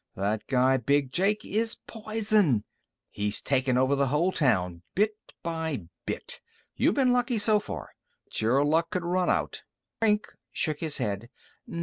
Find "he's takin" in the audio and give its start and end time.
3.11-3.77